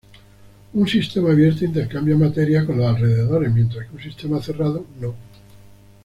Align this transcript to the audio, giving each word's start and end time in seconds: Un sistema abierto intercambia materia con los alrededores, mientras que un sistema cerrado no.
Un 0.73 0.87
sistema 0.87 1.29
abierto 1.29 1.63
intercambia 1.63 2.17
materia 2.17 2.65
con 2.65 2.75
los 2.79 2.87
alrededores, 2.87 3.53
mientras 3.53 3.85
que 3.87 3.97
un 3.97 4.01
sistema 4.01 4.41
cerrado 4.41 4.87
no. 4.99 5.13